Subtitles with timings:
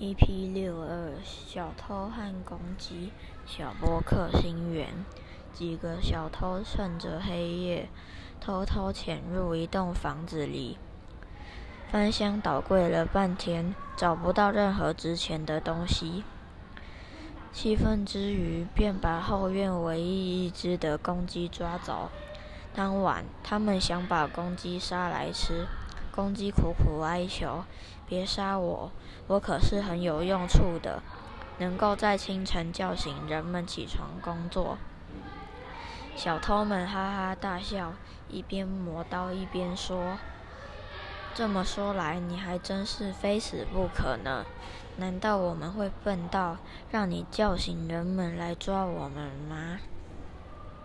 [0.00, 3.12] EP 六二小偷和公鸡
[3.46, 4.88] 小波克星园，
[5.52, 7.88] 几个小偷趁着黑夜
[8.40, 10.78] 偷偷潜入一栋房子里，
[11.92, 16.24] 翻箱倒柜了半天，找不到任何值钱的东西。
[17.52, 22.10] 气愤之余，便把后院唯一一只的公鸡抓走。
[22.74, 25.68] 当晚，他们想把公鸡杀来吃。
[26.14, 27.64] 公鸡苦苦哀求
[28.06, 28.92] ：“别杀我，
[29.26, 31.02] 我可是很有用处的，
[31.58, 34.78] 能够在清晨叫醒人们起床工作。”
[36.14, 37.94] 小偷们哈哈大笑，
[38.28, 40.16] 一边磨刀一边说
[41.34, 44.44] ：“这么说来，你还真是非死不可呢？
[44.96, 46.58] 难道我们会笨到
[46.92, 49.80] 让你叫醒人们来抓我们吗？”